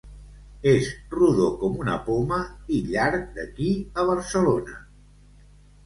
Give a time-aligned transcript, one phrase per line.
[0.71, 2.41] És rodó com una poma
[2.79, 4.85] i llarg d'aquí a Barcelona.